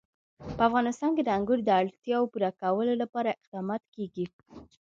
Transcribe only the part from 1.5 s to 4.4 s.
د اړتیاوو پوره کولو لپاره اقدامات کېږي.